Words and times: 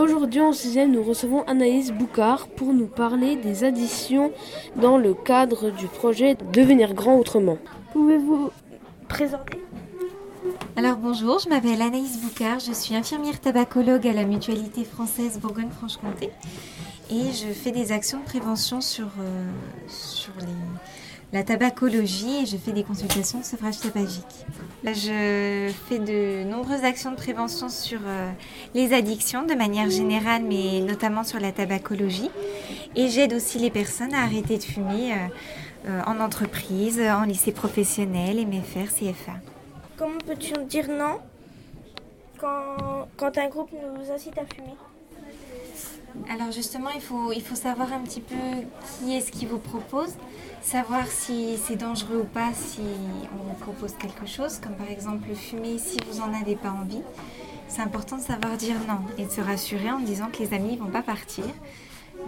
Aujourd'hui 0.00 0.40
en 0.40 0.54
6 0.54 0.78
nous 0.88 1.02
recevons 1.02 1.42
Anaïs 1.42 1.92
Boucard 1.92 2.48
pour 2.48 2.72
nous 2.72 2.86
parler 2.86 3.36
des 3.36 3.64
additions 3.64 4.32
dans 4.76 4.96
le 4.96 5.12
cadre 5.12 5.70
du 5.70 5.88
projet 5.88 6.38
Devenir 6.54 6.94
grand 6.94 7.18
autrement. 7.18 7.58
Pouvez-vous 7.92 8.50
présenter? 9.08 9.58
Alors 10.74 10.96
bonjour, 10.96 11.38
je 11.38 11.50
m'appelle 11.50 11.82
Anaïs 11.82 12.18
Boucard, 12.18 12.60
je 12.60 12.72
suis 12.72 12.94
infirmière 12.94 13.40
tabacologue 13.40 14.06
à 14.06 14.14
la 14.14 14.24
Mutualité 14.24 14.84
française 14.84 15.38
Bourgogne-Franche-Comté 15.38 16.30
et 17.10 17.32
je 17.34 17.52
fais 17.52 17.70
des 17.70 17.92
actions 17.92 18.20
de 18.20 18.24
prévention 18.24 18.80
sur, 18.80 19.04
euh, 19.04 19.46
sur 19.86 20.32
la 21.34 21.44
tabacologie 21.44 22.44
et 22.44 22.46
je 22.46 22.56
fais 22.56 22.72
des 22.72 22.84
consultations 22.84 23.40
de 23.40 23.44
sevrage 23.44 23.80
tabagique. 23.80 24.46
Je 24.82 25.70
fais 25.88 25.98
de 25.98 26.44
nombreuses 26.44 26.84
actions 26.84 27.10
de 27.10 27.16
prévention 27.16 27.68
sur 27.68 28.00
euh, 28.06 28.30
les 28.74 28.94
addictions 28.94 29.44
de 29.44 29.54
manière 29.54 29.90
générale, 29.90 30.42
mais 30.42 30.80
notamment 30.80 31.22
sur 31.22 31.38
la 31.38 31.52
tabacologie. 31.52 32.30
Et 32.96 33.08
j'aide 33.08 33.34
aussi 33.34 33.58
les 33.58 33.70
personnes 33.70 34.14
à 34.14 34.22
arrêter 34.22 34.56
de 34.56 34.62
fumer 34.62 35.12
euh, 35.86 36.00
en 36.06 36.18
entreprise, 36.20 37.00
en 37.00 37.24
lycée 37.24 37.52
professionnel, 37.52 38.46
MFR, 38.46 38.88
CFA. 38.88 39.32
Comment 39.98 40.18
peux-tu 40.26 40.54
dire 40.64 40.88
non 40.88 41.18
quand, 42.38 43.06
quand 43.18 43.36
un 43.36 43.48
groupe 43.48 43.70
nous 43.72 44.10
incite 44.10 44.38
à 44.38 44.46
fumer? 44.46 44.74
Alors 46.28 46.52
justement, 46.52 46.90
il 46.94 47.00
faut, 47.00 47.32
il 47.32 47.42
faut 47.42 47.54
savoir 47.54 47.92
un 47.92 48.00
petit 48.00 48.20
peu 48.20 48.34
qui 48.98 49.14
est-ce 49.16 49.30
qui 49.30 49.46
vous 49.46 49.58
propose, 49.58 50.14
savoir 50.62 51.06
si 51.06 51.56
c'est 51.56 51.76
dangereux 51.76 52.22
ou 52.22 52.24
pas 52.24 52.50
si 52.54 52.80
on 53.32 53.48
vous 53.48 53.54
propose 53.54 53.94
quelque 53.94 54.26
chose, 54.26 54.58
comme 54.58 54.74
par 54.74 54.90
exemple 54.90 55.28
fumer 55.34 55.78
si 55.78 55.98
vous 56.08 56.18
n'en 56.18 56.32
avez 56.38 56.56
pas 56.56 56.70
envie. 56.70 57.02
C'est 57.68 57.82
important 57.82 58.16
de 58.16 58.22
savoir 58.22 58.56
dire 58.56 58.76
non 58.88 59.00
et 59.16 59.26
de 59.26 59.30
se 59.30 59.40
rassurer 59.40 59.90
en 59.90 60.00
disant 60.00 60.26
que 60.32 60.38
les 60.42 60.52
amis 60.54 60.74
ne 60.74 60.80
vont 60.80 60.90
pas 60.90 61.02
partir, 61.02 61.44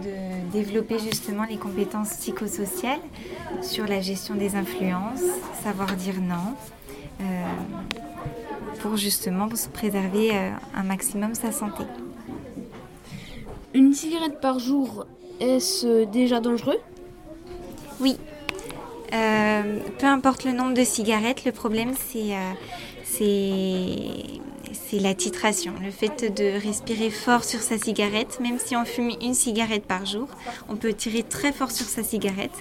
de 0.01 0.51
développer 0.51 0.99
justement 0.99 1.43
les 1.43 1.57
compétences 1.57 2.15
psychosociales 2.15 3.01
sur 3.61 3.85
la 3.85 3.99
gestion 3.99 4.35
des 4.35 4.55
influences, 4.55 5.23
savoir 5.61 5.93
dire 5.95 6.21
non, 6.21 6.55
euh, 7.21 7.45
pour 8.79 8.97
justement 8.97 9.53
se 9.55 9.67
préserver 9.67 10.31
euh, 10.33 10.51
un 10.75 10.83
maximum 10.83 11.35
sa 11.35 11.51
santé. 11.51 11.83
Une 13.73 13.93
cigarette 13.93 14.39
par 14.39 14.59
jour, 14.59 15.05
est-ce 15.39 16.05
déjà 16.05 16.39
dangereux? 16.39 16.79
Oui. 17.99 18.17
Euh, 19.13 19.79
peu 19.99 20.07
importe 20.07 20.43
le 20.43 20.51
nombre 20.51 20.73
de 20.73 20.83
cigarettes, 20.83 21.45
le 21.45 21.51
problème 21.51 21.93
c'est 21.95 22.35
c'est 24.93 24.99
la 24.99 25.13
titration, 25.15 25.73
le 25.81 25.91
fait 25.91 26.33
de 26.35 26.59
respirer 26.59 27.09
fort 27.09 27.43
sur 27.43 27.61
sa 27.61 27.77
cigarette. 27.77 28.39
Même 28.39 28.59
si 28.59 28.75
on 28.75 28.85
fume 28.85 29.11
une 29.21 29.33
cigarette 29.33 29.85
par 29.85 30.05
jour, 30.05 30.27
on 30.69 30.75
peut 30.75 30.93
tirer 30.93 31.23
très 31.23 31.51
fort 31.51 31.71
sur 31.71 31.85
sa 31.85 32.03
cigarette. 32.03 32.53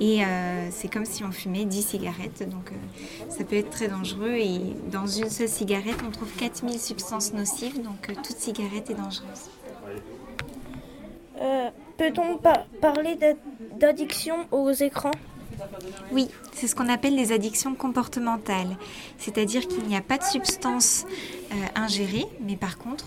Et 0.00 0.24
euh, 0.24 0.68
c'est 0.70 0.92
comme 0.92 1.04
si 1.04 1.24
on 1.24 1.32
fumait 1.32 1.64
10 1.64 1.82
cigarettes. 1.82 2.48
Donc 2.48 2.70
euh, 2.70 3.28
ça 3.28 3.44
peut 3.44 3.56
être 3.56 3.70
très 3.70 3.88
dangereux. 3.88 4.34
Et 4.34 4.60
dans 4.90 5.06
une 5.06 5.30
seule 5.30 5.48
cigarette, 5.48 5.98
on 6.06 6.10
trouve 6.10 6.30
4000 6.36 6.78
substances 6.80 7.32
nocives. 7.32 7.82
Donc 7.82 8.08
euh, 8.08 8.14
toute 8.14 8.36
cigarette 8.36 8.90
est 8.90 8.94
dangereuse. 8.94 9.50
Peut-on 11.96 12.38
parler 12.80 13.18
d'addiction 13.78 14.46
aux 14.50 14.70
écrans? 14.70 15.12
Oui, 16.12 16.28
c'est 16.52 16.66
ce 16.66 16.74
qu'on 16.74 16.88
appelle 16.88 17.14
les 17.14 17.32
addictions 17.32 17.74
comportementales. 17.74 18.76
C'est-à-dire 19.18 19.66
qu'il 19.66 19.84
n'y 19.84 19.96
a 19.96 20.00
pas 20.00 20.18
de 20.18 20.24
substance 20.24 21.06
euh, 21.52 21.54
ingérée, 21.76 22.26
mais 22.40 22.56
par 22.56 22.78
contre, 22.78 23.06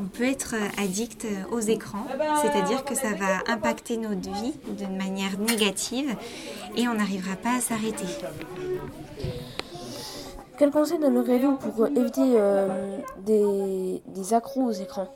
on, 0.00 0.04
peut 0.04 0.24
être 0.24 0.54
addict 0.78 1.26
aux 1.50 1.60
écrans. 1.60 2.06
C'est-à-dire 2.42 2.84
que 2.84 2.94
ça 2.94 3.12
va 3.12 3.42
impacter 3.52 3.96
notre 3.96 4.30
vie 4.30 4.54
d'une 4.76 4.96
manière 4.96 5.38
négative 5.38 6.14
et 6.76 6.88
on 6.88 6.94
n'arrivera 6.94 7.36
pas 7.36 7.56
à 7.56 7.60
s'arrêter. 7.60 8.06
Quel 10.58 10.70
conseil 10.72 10.98
donneriez-vous 10.98 11.56
pour 11.56 11.86
éviter 11.86 12.20
euh, 12.34 12.98
des, 13.24 14.02
des 14.06 14.34
accros 14.34 14.64
aux 14.64 14.72
écrans? 14.72 15.08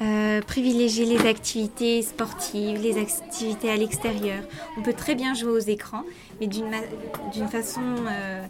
Euh, 0.00 0.40
privilégier 0.42 1.04
les 1.04 1.26
activités 1.28 2.00
sportives, 2.00 2.80
les 2.80 2.98
activités 2.98 3.70
à 3.70 3.76
l'extérieur. 3.76 4.42
On 4.78 4.82
peut 4.82 4.94
très 4.94 5.14
bien 5.14 5.34
jouer 5.34 5.50
aux 5.50 5.58
écrans, 5.58 6.04
mais 6.40 6.46
d'une 6.46 7.48
façon 7.48 7.82
euh, 7.82 8.44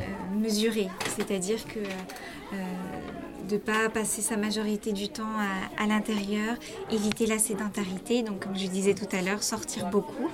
euh, 0.00 0.04
mesurée. 0.40 0.88
C'est-à-dire 1.16 1.64
que 1.66 1.80
de 3.48 3.54
ne 3.54 3.58
pas 3.58 3.88
passer 3.88 4.22
sa 4.22 4.36
majorité 4.36 4.92
du 4.92 5.08
temps 5.08 5.36
à, 5.78 5.86
l'intérieur, 5.86 6.56
éviter 6.90 7.26
la 7.26 7.38
sédentarité, 7.38 8.22
donc 8.22 8.44
comme 8.44 8.56
je 8.56 8.66
disais 8.66 8.94
tout 8.94 9.08
à 9.12 9.22
l'heure, 9.22 9.42
sortir 9.42 9.86
beaucoup, 9.86 10.28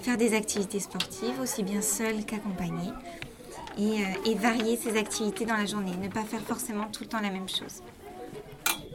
faire 0.00 0.16
des 0.16 0.34
activités 0.34 0.80
sportives, 0.80 1.40
aussi 1.40 1.62
bien 1.62 1.82
seul 1.82 2.24
qu'accompagné, 2.24 2.90
et, 3.78 4.30
et 4.30 4.34
varier 4.34 4.76
ses 4.76 4.96
activités 4.98 5.44
dans 5.44 5.56
la 5.56 5.66
journée, 5.66 5.92
ne 6.00 6.08
pas 6.08 6.24
faire 6.24 6.42
forcément 6.42 6.86
tout 6.92 7.04
le 7.04 7.08
temps 7.08 7.20
la 7.20 7.30
même 7.30 7.48
chose. 7.48 7.82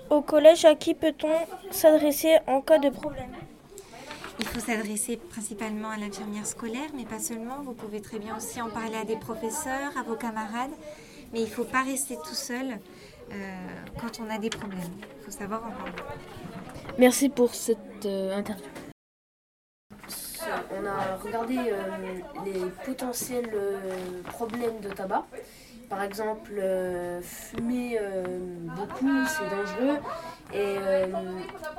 Au 0.09 0.21
collège, 0.21 0.63
à 0.63 0.75
qui 0.75 0.93
peut-on 0.93 1.33
s'adresser 1.71 2.37
en 2.47 2.61
cas 2.61 2.77
de 2.77 2.89
problème? 2.89 3.31
Il 4.39 4.45
faut 4.45 4.59
s'adresser 4.59 5.17
principalement 5.17 5.89
à 5.89 5.97
l'infirmière 5.97 6.45
scolaire, 6.45 6.89
mais 6.95 7.05
pas 7.05 7.19
seulement. 7.19 7.61
Vous 7.63 7.73
pouvez 7.73 8.01
très 8.01 8.19
bien 8.19 8.37
aussi 8.37 8.61
en 8.61 8.69
parler 8.69 8.95
à 8.95 9.03
des 9.03 9.17
professeurs, 9.17 9.97
à 9.97 10.03
vos 10.03 10.15
camarades. 10.15 10.71
Mais 11.33 11.39
il 11.39 11.45
ne 11.45 11.49
faut 11.49 11.65
pas 11.65 11.83
rester 11.83 12.15
tout 12.15 12.35
seul 12.35 12.71
euh, 12.71 12.75
quand 13.99 14.19
on 14.19 14.29
a 14.29 14.37
des 14.37 14.49
problèmes. 14.49 14.79
Il 15.19 15.25
faut 15.25 15.31
savoir 15.31 15.65
en 15.65 15.71
parler. 15.71 15.91
Merci 16.97 17.29
pour 17.29 17.53
cette 17.53 18.05
euh, 18.05 18.37
interview. 18.37 18.65
On 20.71 20.85
a 20.85 21.17
regardé 21.17 21.57
euh, 21.57 21.81
les 22.45 22.69
potentiels 22.85 23.51
problèmes 24.25 24.79
de 24.81 24.89
tabac. 24.89 25.25
Par 25.89 26.03
exemple, 26.03 26.51
euh, 26.59 27.21
fumer 27.21 27.97
euh, 28.01 28.23
beaucoup, 28.75 29.09
c'est 29.25 29.49
dangereux 29.49 29.99
et 30.53 30.75
euh, 30.77 31.05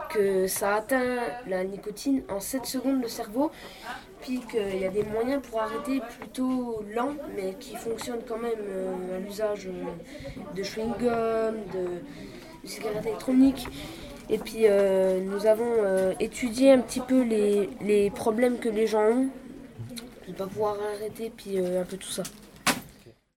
que 0.09 0.47
ça 0.47 0.77
atteint 0.77 1.17
la 1.47 1.63
nicotine 1.63 2.23
en 2.31 2.41
7 2.41 2.65
secondes 2.65 3.03
le 3.03 3.09
cerveau, 3.09 3.51
puis 4.23 4.41
qu'il 4.51 4.79
y 4.79 4.87
a 4.87 4.89
des 4.89 5.03
moyens 5.03 5.43
pour 5.43 5.61
arrêter 5.61 6.01
plutôt 6.19 6.83
lents, 6.95 7.17
mais 7.37 7.55
qui 7.61 7.77
fonctionnent 7.77 8.23
quand 8.27 8.39
même 8.39 9.15
à 9.15 9.19
l'usage 9.19 9.69
de 10.57 10.63
chewing-gum, 10.63 11.55
de, 11.75 12.67
cigarettes 12.67 13.05
électroniques. 13.07 13.67
Et 14.31 14.39
puis 14.39 14.67
nous 15.23 15.47
avons 15.47 16.15
étudié 16.19 16.73
un 16.73 16.81
petit 16.81 17.01
peu 17.01 17.23
les, 17.23 17.69
les, 17.83 18.11
problèmes 18.11 18.59
que 18.59 18.71
les 18.71 18.87
gens 18.87 19.05
ont, 19.05 19.29
de 20.27 20.33
ne 20.33 20.35
pas 20.35 20.47
pouvoir 20.47 20.77
arrêter, 20.95 21.31
puis 21.35 21.59
un 21.59 21.85
peu 21.85 21.97
tout 21.99 22.09
ça. 22.11 22.23